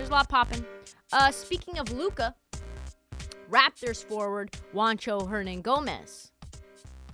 There's 0.00 0.08
a 0.08 0.12
lot 0.12 0.30
popping. 0.30 0.64
Uh, 1.12 1.30
speaking 1.30 1.78
of 1.78 1.92
Luka, 1.92 2.34
Raptors 3.50 4.02
forward 4.02 4.50
Juancho 4.74 5.28
Hernangomez, 5.28 6.30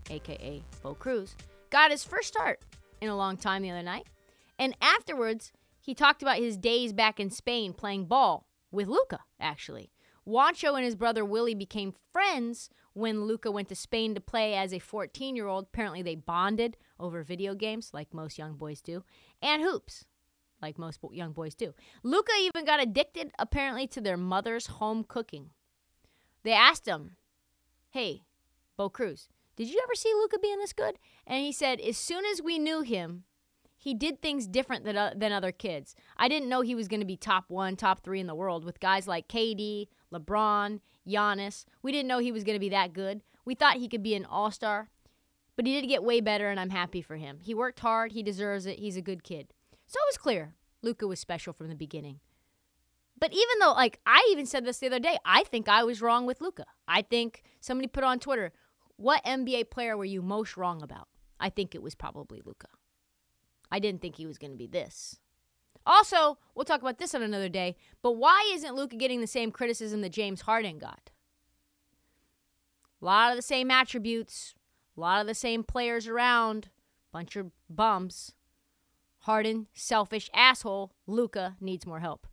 aka 0.08 0.62
Bo 0.84 0.94
Cruz, 0.94 1.34
got 1.68 1.90
his 1.90 2.04
first 2.04 2.28
start 2.28 2.60
in 3.00 3.08
a 3.08 3.16
long 3.16 3.38
time 3.38 3.62
the 3.62 3.72
other 3.72 3.82
night. 3.82 4.06
And 4.56 4.76
afterwards, 4.80 5.50
he 5.80 5.96
talked 5.96 6.22
about 6.22 6.36
his 6.36 6.56
days 6.56 6.92
back 6.92 7.18
in 7.18 7.28
Spain 7.28 7.72
playing 7.72 8.04
ball 8.04 8.46
with 8.70 8.86
Luka, 8.86 9.18
actually. 9.40 9.90
Juancho 10.24 10.76
and 10.76 10.84
his 10.84 10.94
brother 10.94 11.24
Willy 11.24 11.56
became 11.56 11.92
friends 12.12 12.70
when 12.92 13.24
Luka 13.24 13.50
went 13.50 13.68
to 13.70 13.74
Spain 13.74 14.14
to 14.14 14.20
play 14.20 14.54
as 14.54 14.72
a 14.72 14.78
14 14.78 15.34
year 15.34 15.48
old. 15.48 15.64
Apparently, 15.64 16.02
they 16.02 16.14
bonded 16.14 16.76
over 17.00 17.24
video 17.24 17.56
games, 17.56 17.90
like 17.92 18.14
most 18.14 18.38
young 18.38 18.54
boys 18.54 18.80
do, 18.80 19.02
and 19.42 19.60
hoops 19.60 20.04
like 20.66 20.78
most 20.78 20.98
young 21.12 21.32
boys 21.32 21.54
do. 21.54 21.72
Luka 22.02 22.32
even 22.40 22.64
got 22.64 22.82
addicted, 22.82 23.30
apparently, 23.38 23.86
to 23.86 24.00
their 24.00 24.16
mother's 24.16 24.66
home 24.66 25.04
cooking. 25.06 25.50
They 26.42 26.52
asked 26.52 26.86
him, 26.86 27.12
Hey, 27.90 28.24
Bo 28.76 28.88
Cruz, 28.88 29.28
did 29.54 29.68
you 29.68 29.80
ever 29.82 29.94
see 29.94 30.12
Luka 30.12 30.38
being 30.40 30.58
this 30.58 30.72
good? 30.72 30.98
And 31.26 31.44
he 31.44 31.52
said, 31.52 31.80
As 31.80 31.96
soon 31.96 32.24
as 32.24 32.42
we 32.42 32.58
knew 32.58 32.82
him, 32.82 33.24
he 33.76 33.94
did 33.94 34.20
things 34.20 34.48
different 34.48 34.84
than, 34.84 34.96
uh, 34.96 35.12
than 35.16 35.30
other 35.30 35.52
kids. 35.52 35.94
I 36.16 36.28
didn't 36.28 36.48
know 36.48 36.62
he 36.62 36.74
was 36.74 36.88
going 36.88 37.00
to 37.00 37.06
be 37.06 37.16
top 37.16 37.44
one, 37.48 37.76
top 37.76 38.02
three 38.02 38.18
in 38.18 38.26
the 38.26 38.34
world 38.34 38.64
with 38.64 38.80
guys 38.80 39.06
like 39.06 39.28
KD, 39.28 39.86
LeBron, 40.12 40.80
Giannis. 41.06 41.64
We 41.82 41.92
didn't 41.92 42.08
know 42.08 42.18
he 42.18 42.32
was 42.32 42.42
going 42.42 42.56
to 42.56 42.60
be 42.60 42.70
that 42.70 42.92
good. 42.92 43.22
We 43.44 43.54
thought 43.54 43.76
he 43.76 43.88
could 43.88 44.02
be 44.02 44.16
an 44.16 44.24
all 44.24 44.50
star, 44.50 44.90
but 45.54 45.66
he 45.66 45.80
did 45.80 45.86
get 45.86 46.02
way 46.02 46.20
better, 46.20 46.50
and 46.50 46.58
I'm 46.58 46.70
happy 46.70 47.00
for 47.00 47.14
him. 47.14 47.38
He 47.40 47.54
worked 47.54 47.78
hard, 47.78 48.10
he 48.10 48.24
deserves 48.24 48.66
it, 48.66 48.80
he's 48.80 48.96
a 48.96 49.02
good 49.02 49.22
kid. 49.22 49.52
So 49.86 49.98
it 49.98 50.08
was 50.08 50.18
clear 50.18 50.54
Luka 50.82 51.06
was 51.06 51.20
special 51.20 51.52
from 51.52 51.68
the 51.68 51.74
beginning. 51.74 52.20
But 53.18 53.32
even 53.32 53.58
though, 53.60 53.72
like, 53.72 53.98
I 54.04 54.28
even 54.30 54.44
said 54.44 54.64
this 54.64 54.78
the 54.78 54.88
other 54.88 54.98
day, 54.98 55.16
I 55.24 55.44
think 55.44 55.68
I 55.68 55.84
was 55.84 56.02
wrong 56.02 56.26
with 56.26 56.40
Luka. 56.40 56.66
I 56.86 57.02
think 57.02 57.44
somebody 57.60 57.88
put 57.88 58.04
on 58.04 58.18
Twitter, 58.18 58.52
what 58.96 59.24
NBA 59.24 59.70
player 59.70 59.96
were 59.96 60.04
you 60.04 60.20
most 60.20 60.56
wrong 60.56 60.82
about? 60.82 61.08
I 61.40 61.48
think 61.48 61.74
it 61.74 61.82
was 61.82 61.94
probably 61.94 62.42
Luka. 62.44 62.68
I 63.70 63.78
didn't 63.78 64.02
think 64.02 64.16
he 64.16 64.26
was 64.26 64.38
going 64.38 64.52
to 64.52 64.56
be 64.56 64.66
this. 64.66 65.18
Also, 65.86 66.38
we'll 66.54 66.64
talk 66.64 66.80
about 66.82 66.98
this 66.98 67.14
on 67.14 67.22
another 67.22 67.48
day, 67.48 67.76
but 68.02 68.12
why 68.12 68.50
isn't 68.54 68.74
Luka 68.74 68.96
getting 68.96 69.20
the 69.20 69.26
same 69.26 69.52
criticism 69.52 70.00
that 70.00 70.10
James 70.10 70.42
Harden 70.42 70.78
got? 70.78 71.10
A 73.00 73.04
lot 73.04 73.30
of 73.30 73.36
the 73.36 73.42
same 73.42 73.70
attributes, 73.70 74.54
a 74.96 75.00
lot 75.00 75.20
of 75.20 75.26
the 75.26 75.34
same 75.34 75.62
players 75.62 76.08
around, 76.08 76.70
bunch 77.12 77.36
of 77.36 77.52
bums. 77.70 78.32
Harden, 79.26 79.66
selfish 79.74 80.30
asshole. 80.32 80.92
Luka 81.08 81.56
needs 81.60 81.84
more 81.84 81.98
help. 81.98 82.28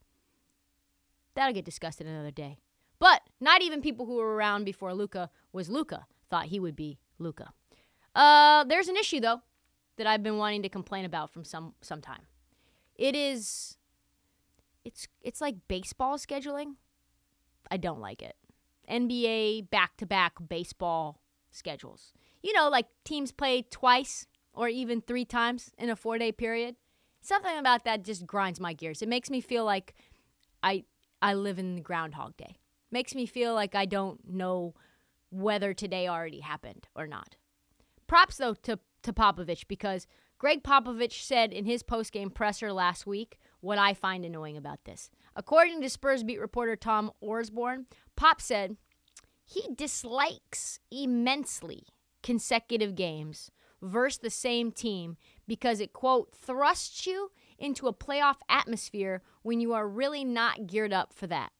That'll 1.34 1.52
get 1.52 1.66
discussed 1.66 2.00
in 2.00 2.06
another 2.06 2.30
day. 2.30 2.60
But 3.00 3.22
not 3.42 3.64
even 3.64 3.82
people 3.82 4.06
who 4.06 4.18
were 4.18 4.36
around 4.36 4.64
before 4.64 4.94
Luka 4.94 5.32
was 5.52 5.70
Luka 5.70 6.06
thought 6.30 6.46
he 6.46 6.60
would 6.60 6.76
be 6.76 7.00
Luka. 7.18 7.52
Uh, 8.14 8.64
there's 8.66 8.90
an 8.90 8.96
issue 8.96 9.20
though 9.20 9.42
that 9.98 10.06
I've 10.06 10.22
been 10.22 10.38
wanting 10.38 10.62
to 10.62 10.70
complain 10.70 11.04
about 11.04 11.34
from 11.34 11.44
some 11.44 11.74
some 11.82 12.00
time. 12.00 12.28
It 12.96 13.16
is 13.16 13.76
it's 14.86 15.08
it's 15.24 15.42
like 15.42 15.56
baseball 15.68 16.20
scheduling. 16.20 16.76
I 17.72 17.78
don't 17.78 18.02
like 18.02 18.22
it. 18.22 18.36
NBA 18.88 19.72
back-to-back 19.72 20.34
baseball 20.48 21.20
schedules. 21.50 22.14
You 22.44 22.54
know, 22.54 22.70
like 22.70 22.86
teams 23.04 23.32
play 23.32 23.64
twice 23.64 24.28
or 24.54 24.68
even 24.68 25.02
three 25.02 25.26
times 25.26 25.72
in 25.78 25.90
a 25.90 25.96
4-day 25.96 26.32
period. 26.34 26.76
Something 27.22 27.58
about 27.58 27.86
that 27.86 28.04
just 28.04 28.28
grinds 28.28 28.60
my 28.60 28.74
gears. 28.74 29.02
It 29.02 29.10
makes 29.10 29.30
me 29.30 29.42
feel 29.42 29.66
like 29.66 29.94
I 30.62 30.84
I 31.22 31.36
live 31.36 31.58
in 31.58 31.76
the 31.76 31.82
Groundhog 31.82 32.36
Day. 32.36 32.58
Makes 32.92 33.16
me 33.16 33.26
feel 33.26 33.54
like 33.54 33.76
I 33.76 33.86
don't 33.86 34.20
know 34.30 34.76
whether 35.30 35.74
today 35.74 36.08
already 36.08 36.42
happened 36.42 36.88
or 36.96 37.08
not. 37.08 37.38
Props 38.08 38.38
though 38.38 38.54
to 38.56 38.80
to 39.04 39.14
Popovich 39.14 39.68
because 39.68 40.06
Gregg 40.38 40.64
Popovich 40.64 41.24
said 41.24 41.54
in 41.54 41.66
his 41.66 41.84
post-game 41.84 42.30
presser 42.30 42.74
last 42.74 43.08
week 43.08 43.40
what 43.62 43.78
I 43.78 43.94
find 43.94 44.26
annoying 44.26 44.58
about 44.58 44.84
this. 44.84 45.10
According 45.36 45.82
to 45.82 45.90
Spurs 45.90 46.24
beat 46.24 46.40
reporter 46.40 46.76
Tom 46.76 47.12
Orsborn, 47.24 47.86
Pop 48.18 48.42
said 48.42 48.76
he 49.46 49.64
dislikes 49.74 50.80
immensely 50.92 51.84
consecutive 52.22 52.96
games 52.96 53.52
versus 53.84 54.20
the 54.20 54.30
same 54.30 54.72
team 54.72 55.18
because 55.48 55.80
it, 55.80 55.94
quote, 55.94 56.34
thrusts 56.34 57.06
you 57.06 57.32
into 57.60 57.88
a 57.88 57.94
playoff 57.94 58.38
atmosphere 58.50 59.22
when 59.42 59.60
you 59.60 59.74
are 59.74 59.88
really 59.88 60.24
not 60.24 60.68
geared 60.68 60.94
up 60.94 61.14
for 61.14 61.28
that. 61.28 61.52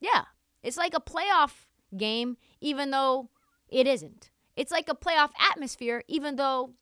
Yeah, 0.00 0.24
it's 0.62 0.76
like 0.76 0.94
a 0.94 1.00
playoff 1.00 1.66
game, 1.96 2.36
even 2.60 2.90
though 2.90 3.30
it 3.68 3.86
isn't. 3.86 4.30
It's 4.56 4.72
like 4.72 4.88
a 4.88 4.94
playoff 4.94 5.30
atmosphere, 5.38 6.02
even 6.08 6.36
though 6.36 6.74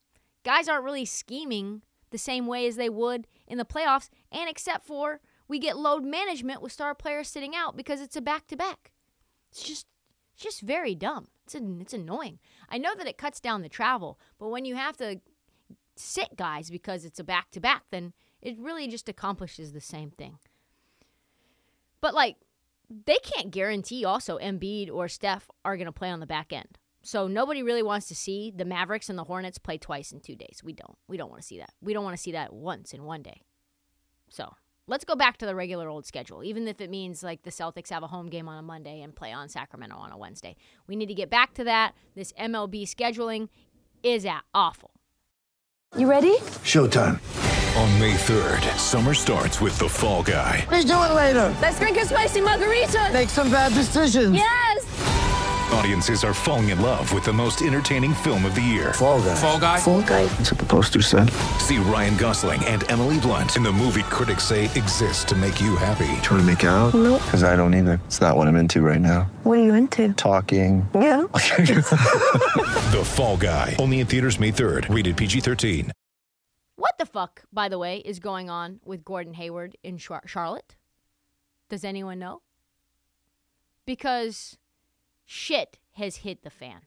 guys 0.45 0.69
aren't 0.69 0.85
really 0.85 1.05
scheming 1.05 1.83
the 2.11 2.19
same 2.19 2.47
way 2.47 2.67
as 2.67 2.77
they 2.77 2.89
would 2.89 3.27
in 3.47 3.59
the 3.59 3.65
playoffs, 3.65 4.09
and 4.33 4.49
except 4.49 4.87
for 4.87 5.21
we 5.49 5.59
get 5.59 5.77
load 5.77 6.05
management 6.05 6.63
with 6.63 6.73
star 6.73 6.95
players 6.95 7.29
sitting 7.29 7.55
out 7.55 7.77
because 7.77 8.01
it's 8.01 8.17
a 8.17 8.21
back 8.21 8.47
to 8.49 8.57
back. 8.57 8.93
It's 9.51 9.63
just 9.63 9.87
it's 10.35 10.43
just 10.43 10.61
very 10.63 10.95
dumb. 10.95 11.29
It's 11.47 11.55
an, 11.55 11.81
it's 11.81 11.95
annoying. 11.95 12.41
I 12.69 12.77
know 12.77 12.97
that 12.97 13.07
it 13.07 13.19
cuts 13.19 13.39
down 13.39 13.63
the 13.63 13.69
travel, 13.69 14.19
but 14.37 14.49
when 14.49 14.65
you 14.65 14.75
have 14.75 14.97
to 14.97 15.21
sit 15.95 16.37
guys 16.37 16.71
because 16.71 17.05
it's 17.05 17.21
a 17.21 17.25
back 17.25 17.53
to 17.53 17.61
back, 17.61 17.85
then 17.93 18.13
it 18.43 18.59
really 18.59 18.89
just 18.89 19.09
accomplishes 19.09 19.73
the 19.73 19.81
same 19.81 20.11
thing. 20.11 20.39
But 22.01 22.15
like 22.15 22.37
they 22.91 23.19
can't 23.23 23.53
guarantee 23.53 24.05
also 24.05 24.39
Embiid 24.39 24.91
or 24.91 25.07
Steph 25.07 25.49
are 25.65 25.77
going 25.77 25.87
to 25.87 25.93
play 25.93 26.11
on 26.11 26.21
the 26.21 26.27
back 26.27 26.53
end. 26.53 26.79
So 27.03 27.29
nobody 27.29 27.63
really 27.63 27.85
wants 27.85 28.09
to 28.09 28.17
see 28.17 28.53
the 28.55 28.65
Mavericks 28.65 29.09
and 29.09 29.17
the 29.17 29.25
Hornets 29.25 29.59
play 29.59 29.79
twice 29.79 30.11
in 30.11 30.19
2 30.19 30.35
days. 30.35 30.63
We 30.65 30.73
don't. 30.73 30.99
We 31.07 31.17
don't 31.17 31.31
want 31.31 31.43
to 31.43 31.47
see 31.47 31.59
that. 31.59 31.73
We 31.81 31.93
don't 31.93 32.03
want 32.03 32.17
to 32.17 32.23
see 32.23 32.33
that 32.33 32.53
once 32.53 32.93
in 32.93 33.05
one 33.05 33.23
day. 33.23 33.43
So, 34.29 34.53
let's 34.89 35.05
go 35.05 35.15
back 35.15 35.37
to 35.39 35.47
the 35.47 35.55
regular 35.55 35.89
old 35.89 36.07
schedule, 36.07 36.45
even 36.45 36.69
if 36.69 36.81
it 36.81 36.91
means 36.91 37.23
like 37.23 37.43
the 37.43 37.51
Celtics 37.51 37.91
have 37.91 38.03
a 38.03 38.07
home 38.07 38.29
game 38.29 38.49
on 38.49 38.59
a 38.59 38.63
Monday 38.63 39.03
and 39.03 39.15
play 39.15 39.33
on 39.33 39.49
Sacramento 39.49 39.97
on 39.97 40.13
a 40.13 40.19
Wednesday. 40.19 40.57
We 40.87 40.97
need 40.97 41.07
to 41.07 41.15
get 41.15 41.31
back 41.31 41.55
to 41.55 41.65
that. 41.65 41.95
This 42.15 42.33
MLB 42.39 42.83
scheduling 42.83 43.49
is 44.03 44.25
at 44.25 44.45
awful. 44.55 44.91
You 45.97 46.11
ready? 46.11 46.37
Showtime. 46.63 47.21
On 47.77 48.01
May 48.01 48.15
3rd, 48.15 48.79
summer 48.79 49.13
starts 49.13 49.61
with 49.61 49.79
The 49.79 49.89
Fall 49.89 50.23
Guy. 50.23 50.67
Let's 50.71 50.87
do 50.87 50.95
it 50.95 51.13
later. 51.13 51.55
Let's 51.61 51.79
drink 51.79 51.99
a 51.99 52.07
spicy 52.07 52.41
margarita. 52.41 53.11
Make 53.13 53.29
some 53.29 53.51
bad 53.51 53.73
decisions. 53.75 54.35
Yes. 54.35 54.66
Audiences 55.73 56.23
are 56.25 56.33
falling 56.33 56.69
in 56.69 56.81
love 56.81 57.13
with 57.13 57.25
the 57.25 57.33
most 57.33 57.61
entertaining 57.61 58.15
film 58.15 58.45
of 58.45 58.55
the 58.55 58.61
year. 58.63 58.93
Fall 58.95 59.21
guy. 59.21 59.35
Fall 59.35 59.59
Guy. 59.59 59.79
Fall 59.81 60.01
guy. 60.03 60.25
That's 60.27 60.53
what 60.53 60.61
the 60.61 60.65
poster 60.67 61.03
said. 61.03 61.29
See 61.59 61.79
Ryan 61.79 62.17
Gosling 62.17 62.65
and 62.67 62.89
Emily 62.91 63.19
Blunt 63.19 63.57
in 63.57 63.63
the 63.65 63.73
movie 63.73 64.05
critics 64.05 64.45
say 64.45 64.65
exists 64.67 65.25
to 65.25 65.35
make 65.35 65.61
you 65.61 65.75
happy. 65.77 66.07
Trying 66.23 66.41
to 66.41 66.43
make 66.45 66.63
it 66.63 66.69
out? 66.69 66.95
Nope. 66.95 67.21
Because 67.25 67.43
I 67.43 67.57
don't 67.57 67.75
either. 67.75 68.01
It's 68.07 68.21
not 68.21 68.37
what 68.37 68.47
I'm 68.49 68.57
into 68.57 68.81
right 68.81 69.01
now. 69.01 69.29
What 69.43 69.59
are 69.59 69.63
you 69.65 69.75
into? 69.75 70.13
Talking. 70.15 70.89
Yeah. 70.95 71.25
The 72.87 73.03
Fall 73.05 73.37
Guy. 73.37 73.75
Only 73.81 73.99
in 74.01 74.07
theaters 74.07 74.39
May 74.39 74.53
3rd. 74.53 74.95
Rated 74.95 75.17
PG-13. 75.17 75.91
What 76.77 76.97
the 76.99 77.05
fuck, 77.07 77.43
by 77.53 77.69
the 77.69 77.79
way, 77.79 77.99
is 77.99 78.21
going 78.21 78.49
on 78.49 78.79
with 78.85 79.05
Gordon 79.05 79.35
Hayward 79.35 79.77
in 79.83 79.99
Char- 79.99 80.23
Charlotte? 80.27 80.77
Does 81.69 81.83
anyone 81.85 82.21
know? 82.21 82.43
Because 83.87 84.57
shit 85.27 85.79
has 85.93 86.17
hit 86.19 86.43
the 86.43 86.51
fan. 86.51 86.83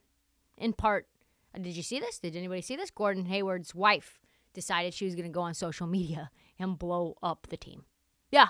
In 0.57 0.73
part, 0.73 1.07
uh, 1.53 1.59
did 1.59 1.75
you 1.75 1.83
see 1.83 1.99
this? 1.99 2.19
Did 2.19 2.35
anybody 2.35 2.61
see 2.61 2.75
this? 2.75 2.89
Gordon 2.89 3.25
Hayward's 3.25 3.75
wife 3.75 4.19
decided 4.53 4.93
she 4.93 5.05
was 5.05 5.15
going 5.15 5.25
to 5.25 5.31
go 5.31 5.41
on 5.41 5.53
social 5.53 5.85
media 5.85 6.31
and 6.57 6.79
blow 6.79 7.17
up 7.21 7.47
the 7.49 7.57
team. 7.57 7.85
Yeah, 8.31 8.47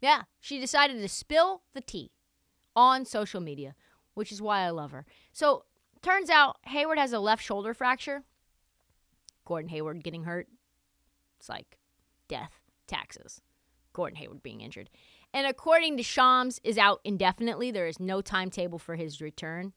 yeah. 0.00 0.22
She 0.40 0.58
decided 0.58 1.00
to 1.00 1.08
spill 1.08 1.62
the 1.74 1.80
tea 1.80 2.10
on 2.74 3.04
social 3.04 3.40
media, 3.40 3.74
which 4.14 4.32
is 4.32 4.42
why 4.42 4.60
I 4.60 4.70
love 4.70 4.90
her. 4.90 5.06
So, 5.32 5.64
turns 6.02 6.30
out 6.30 6.56
Hayward 6.64 6.98
has 6.98 7.12
a 7.12 7.20
left 7.20 7.42
shoulder 7.44 7.74
fracture. 7.74 8.24
Gordon 9.44 9.68
Hayward 9.68 10.02
getting 10.02 10.24
hurt. 10.24 10.48
It's 11.38 11.48
like 11.48 11.78
death, 12.28 12.60
taxes. 12.86 13.40
Gordon 13.92 14.16
Hayward 14.16 14.42
being 14.42 14.60
injured. 14.60 14.90
And 15.36 15.46
according 15.46 15.98
to 15.98 16.02
Shams, 16.02 16.62
is 16.64 16.78
out 16.78 17.02
indefinitely. 17.04 17.70
There 17.70 17.86
is 17.86 18.00
no 18.00 18.22
timetable 18.22 18.78
for 18.78 18.96
his 18.96 19.20
return. 19.20 19.74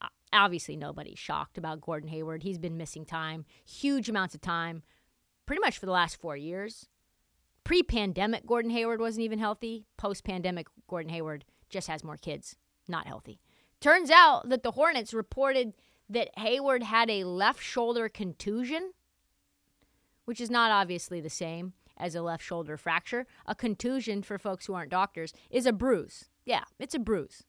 Uh, 0.00 0.06
Obviously, 0.32 0.74
nobody's 0.74 1.18
shocked 1.18 1.58
about 1.58 1.82
Gordon 1.82 2.08
Hayward. 2.08 2.42
He's 2.42 2.56
been 2.56 2.78
missing 2.78 3.04
time, 3.04 3.44
huge 3.62 4.08
amounts 4.08 4.34
of 4.34 4.40
time, 4.40 4.82
pretty 5.44 5.60
much 5.60 5.76
for 5.76 5.84
the 5.84 5.92
last 5.92 6.16
four 6.16 6.34
years. 6.34 6.88
Pre 7.62 7.82
pandemic, 7.82 8.46
Gordon 8.46 8.70
Hayward 8.70 8.98
wasn't 8.98 9.24
even 9.24 9.38
healthy. 9.38 9.84
Post 9.98 10.24
pandemic, 10.24 10.66
Gordon 10.88 11.12
Hayward 11.12 11.44
just 11.68 11.88
has 11.88 12.02
more 12.02 12.16
kids, 12.16 12.56
not 12.88 13.06
healthy. 13.06 13.38
Turns 13.82 14.10
out 14.10 14.48
that 14.48 14.62
the 14.62 14.70
Hornets 14.70 15.12
reported 15.12 15.74
that 16.08 16.30
Hayward 16.38 16.82
had 16.82 17.10
a 17.10 17.24
left 17.24 17.62
shoulder 17.62 18.08
contusion, 18.08 18.92
which 20.24 20.40
is 20.40 20.50
not 20.50 20.70
obviously 20.70 21.20
the 21.20 21.28
same 21.28 21.74
as 21.96 22.14
a 22.14 22.22
left 22.22 22.44
shoulder 22.44 22.76
fracture. 22.76 23.26
A 23.46 23.54
contusion, 23.54 24.22
for 24.22 24.38
folks 24.38 24.66
who 24.66 24.74
aren't 24.74 24.90
doctors, 24.90 25.32
is 25.50 25.66
a 25.66 25.72
bruise. 25.72 26.28
Yeah, 26.44 26.64
it's 26.78 26.94
a 26.94 26.98
bruise. 26.98 27.44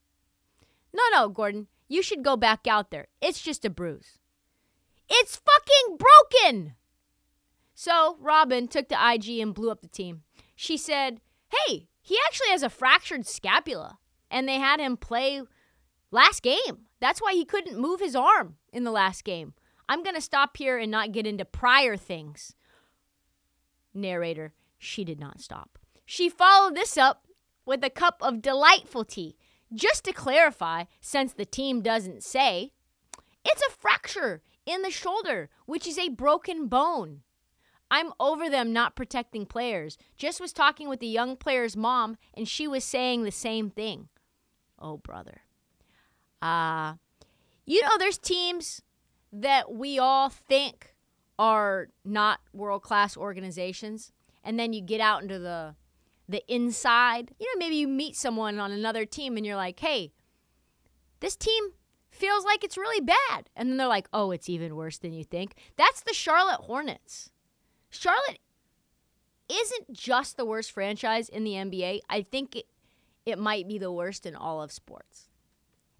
No, 0.92 1.02
no, 1.12 1.28
Gordon, 1.28 1.68
you 1.88 2.02
should 2.02 2.22
go 2.22 2.36
back 2.36 2.66
out 2.66 2.90
there. 2.90 3.08
It's 3.20 3.40
just 3.40 3.64
a 3.64 3.70
bruise. 3.70 4.18
It's 5.08 5.36
fucking 5.36 5.98
broken! 5.98 6.74
So 7.74 8.16
Robyn 8.20 8.68
took 8.68 8.88
to 8.88 9.12
IG 9.12 9.38
and 9.38 9.54
blew 9.54 9.70
up 9.70 9.80
the 9.80 9.88
team. 9.88 10.22
She 10.56 10.76
said, 10.76 11.20
Hey, 11.48 11.88
he 12.02 12.16
actually 12.26 12.48
has 12.48 12.62
a 12.62 12.70
fractured 12.70 13.26
scapula, 13.26 13.98
and 14.30 14.48
they 14.48 14.56
had 14.56 14.80
him 14.80 14.96
play 14.96 15.42
last 16.10 16.42
game. 16.42 16.86
That's 17.00 17.20
why 17.22 17.32
he 17.32 17.44
couldn't 17.44 17.80
move 17.80 18.00
his 18.00 18.16
arm 18.16 18.56
in 18.72 18.84
the 18.84 18.90
last 18.90 19.24
game. 19.24 19.54
I'm 19.88 20.02
going 20.02 20.16
to 20.16 20.20
stop 20.20 20.56
here 20.56 20.76
and 20.76 20.90
not 20.90 21.12
get 21.12 21.26
into 21.26 21.44
prior 21.44 21.96
things. 21.96 22.54
Narrator, 23.94 24.52
she 24.78 25.04
did 25.04 25.18
not 25.18 25.40
stop. 25.40 25.78
She 26.04 26.28
followed 26.28 26.74
this 26.74 26.96
up 26.96 27.26
with 27.66 27.84
a 27.84 27.90
cup 27.90 28.18
of 28.22 28.42
delightful 28.42 29.04
tea. 29.04 29.36
Just 29.74 30.04
to 30.04 30.12
clarify, 30.12 30.84
since 31.00 31.32
the 31.32 31.44
team 31.44 31.82
doesn't 31.82 32.22
say, 32.22 32.72
it's 33.44 33.62
a 33.62 33.70
fracture 33.70 34.42
in 34.64 34.82
the 34.82 34.90
shoulder, 34.90 35.50
which 35.66 35.86
is 35.86 35.98
a 35.98 36.08
broken 36.08 36.66
bone. 36.68 37.20
I'm 37.90 38.12
over 38.20 38.50
them 38.50 38.72
not 38.72 38.96
protecting 38.96 39.46
players. 39.46 39.96
Just 40.16 40.40
was 40.40 40.52
talking 40.52 40.88
with 40.88 41.00
the 41.00 41.06
young 41.06 41.36
player's 41.36 41.76
mom, 41.76 42.16
and 42.34 42.46
she 42.48 42.68
was 42.68 42.84
saying 42.84 43.24
the 43.24 43.30
same 43.30 43.70
thing. 43.70 44.08
Oh, 44.78 44.98
brother. 44.98 45.42
Uh, 46.40 46.94
you 47.64 47.82
know, 47.82 47.98
there's 47.98 48.18
teams 48.18 48.82
that 49.32 49.72
we 49.72 49.98
all 49.98 50.28
think 50.28 50.94
are 51.38 51.88
not 52.04 52.40
world 52.52 52.82
class 52.82 53.16
organizations, 53.16 54.12
and 54.42 54.58
then 54.58 54.72
you 54.72 54.80
get 54.80 55.00
out 55.00 55.22
into 55.22 55.38
the 55.38 55.74
the 56.28 56.42
inside. 56.52 57.32
You 57.38 57.46
know, 57.46 57.58
maybe 57.58 57.76
you 57.76 57.88
meet 57.88 58.16
someone 58.16 58.58
on 58.58 58.72
another 58.72 59.04
team, 59.04 59.36
and 59.36 59.46
you're 59.46 59.56
like, 59.56 59.80
"Hey, 59.80 60.12
this 61.20 61.36
team 61.36 61.72
feels 62.10 62.44
like 62.44 62.64
it's 62.64 62.76
really 62.76 63.00
bad," 63.04 63.50
and 63.56 63.70
then 63.70 63.76
they're 63.76 63.86
like, 63.86 64.08
"Oh, 64.12 64.30
it's 64.30 64.48
even 64.48 64.76
worse 64.76 64.98
than 64.98 65.12
you 65.12 65.24
think." 65.24 65.54
That's 65.76 66.02
the 66.02 66.14
Charlotte 66.14 66.60
Hornets. 66.62 67.30
Charlotte 67.90 68.40
isn't 69.48 69.92
just 69.92 70.36
the 70.36 70.44
worst 70.44 70.72
franchise 70.72 71.28
in 71.28 71.44
the 71.44 71.52
NBA. 71.52 72.00
I 72.08 72.22
think 72.22 72.54
it, 72.54 72.66
it 73.24 73.38
might 73.38 73.66
be 73.66 73.78
the 73.78 73.92
worst 73.92 74.26
in 74.26 74.36
all 74.36 74.62
of 74.62 74.70
sports. 74.72 75.28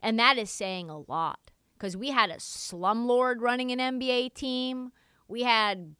And 0.03 0.19
that 0.19 0.39
is 0.39 0.51
saying 0.51 0.91
a 0.91 0.99
lot 0.99 1.51
because 1.75 1.97
we 1.97 2.11
had 2.11 2.31
a 2.31 2.37
slumlord 2.37 3.37
running 3.41 3.73
an 3.73 3.99
NBA 3.99 4.35
team. 4.35 4.93
We 5.29 5.43
had, 5.43 5.95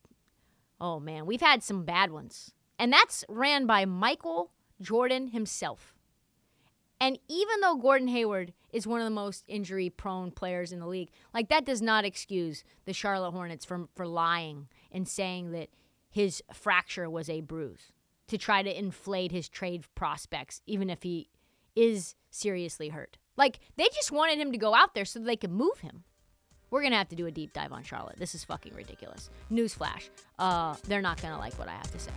oh 0.81 0.99
man, 0.99 1.27
we've 1.27 1.41
had 1.41 1.63
some 1.63 1.85
bad 1.85 2.11
ones. 2.11 2.53
And 2.79 2.93
that's 2.93 3.25
ran 3.29 3.67
by 3.67 3.85
Michael 3.85 4.53
Jordan 4.81 5.29
himself. 5.29 5.95
And 7.01 7.19
even 7.29 7.61
though 7.61 7.77
Gordon 7.77 8.09
Hayward 8.09 8.53
is 8.73 8.87
one 8.87 9.01
of 9.01 9.05
the 9.05 9.11
most 9.11 9.45
injury 9.47 9.89
prone 9.89 10.31
players 10.31 10.73
in 10.73 10.81
the 10.81 10.87
league, 10.87 11.11
like 11.33 11.49
that 11.49 11.65
does 11.65 11.81
not 11.81 12.05
excuse 12.05 12.65
the 12.87 12.93
Charlotte 12.93 13.33
Hornets 13.33 13.65
from 13.65 13.89
for 13.95 14.07
lying 14.07 14.69
and 14.91 15.07
saying 15.07 15.53
that 15.53 15.69
his 16.11 16.43
fracture 16.53 17.09
was 17.09 17.31
a 17.31 17.41
bruise 17.41 17.93
to 18.27 18.37
try 18.37 18.63
to 18.63 18.79
inflate 18.79 19.31
his 19.31 19.49
trade 19.49 19.85
prospects, 19.95 20.61
even 20.67 20.91
if 20.91 21.03
he 21.03 21.29
is 21.77 22.15
seriously 22.31 22.89
hurt. 22.89 23.17
Like 23.37 23.61
they 23.77 23.89
just 23.95 24.11
wanted 24.11 24.39
him 24.39 24.53
to 24.53 24.59
go 24.59 24.75
out 24.75 24.95
there 24.95 25.05
so 25.05 25.21
they 25.21 25.37
could 25.37 25.53
move 25.53 25.81
him. 25.81 26.05
We're 26.71 26.83
gonna 26.83 26.97
have 26.97 27.09
to 27.09 27.17
do 27.17 27.27
a 27.27 27.31
deep 27.31 27.53
dive 27.53 27.73
on 27.73 27.83
Charlotte. 27.83 28.19
This 28.19 28.35
is 28.35 28.45
fucking 28.45 28.75
ridiculous. 28.75 29.31
Newsflash: 29.51 30.11
uh, 30.39 30.75
they're 30.87 31.03
not 31.03 31.21
gonna 31.21 31.39
like 31.39 31.59
what 31.59 31.69
I 31.69 31.73
have 31.73 31.91
to 31.93 31.99
say. 31.99 32.13